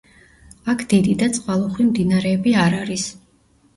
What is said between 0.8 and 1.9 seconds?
დიდი და წყალუხვი